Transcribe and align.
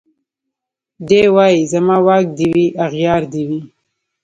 دی 1.07 1.21
وايي 1.35 1.61
زما 1.73 1.95
واک 2.05 2.25
دي 2.37 2.47
وي 2.55 2.65
اغيار 2.85 3.21
دي 3.33 3.43
وي 3.49 3.61